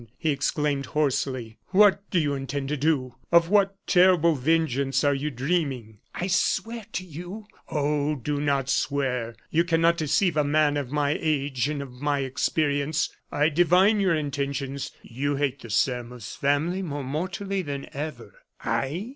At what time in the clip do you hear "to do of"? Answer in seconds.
2.67-3.49